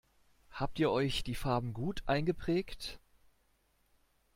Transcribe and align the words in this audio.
Habt 0.49 0.79
ihr 0.79 0.89
euch 0.89 1.21
die 1.21 1.35
Farben 1.35 1.73
gut 1.73 2.01
eingeprägt? 2.07 2.99